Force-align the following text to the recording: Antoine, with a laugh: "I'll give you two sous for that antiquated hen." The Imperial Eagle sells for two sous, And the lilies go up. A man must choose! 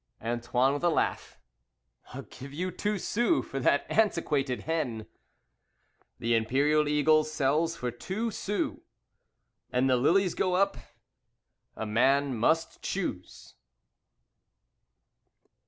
Antoine, 0.19 0.73
with 0.73 0.83
a 0.83 0.89
laugh: 0.89 1.37
"I'll 2.11 2.23
give 2.23 2.51
you 2.51 2.71
two 2.71 2.97
sous 2.97 3.45
for 3.45 3.59
that 3.59 3.85
antiquated 3.87 4.61
hen." 4.61 5.05
The 6.17 6.33
Imperial 6.33 6.87
Eagle 6.87 7.23
sells 7.23 7.75
for 7.75 7.91
two 7.91 8.31
sous, 8.31 8.79
And 9.71 9.87
the 9.87 9.97
lilies 9.97 10.33
go 10.33 10.55
up. 10.55 10.75
A 11.75 11.85
man 11.85 12.35
must 12.35 12.81
choose! 12.81 13.53